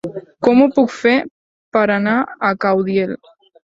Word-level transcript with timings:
Com 0.47 0.61
ho 0.61 0.65
puc 0.77 0.89
fer 0.95 1.15
per 1.79 1.87
anar 2.01 2.19
a 2.23 2.55
Caudiel? 2.69 3.19